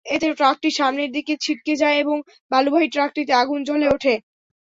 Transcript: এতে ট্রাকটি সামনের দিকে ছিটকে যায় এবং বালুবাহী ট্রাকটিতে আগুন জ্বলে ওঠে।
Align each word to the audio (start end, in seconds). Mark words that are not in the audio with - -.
এতে 0.05 0.27
ট্রাকটি 0.33 0.69
সামনের 0.71 1.09
দিকে 1.11 1.33
ছিটকে 1.43 1.73
যায় 1.81 1.97
এবং 1.97 2.17
বালুবাহী 2.51 2.87
ট্রাকটিতে 2.89 3.33
আগুন 3.41 3.59
জ্বলে 3.67 3.87
ওঠে। 3.89 4.13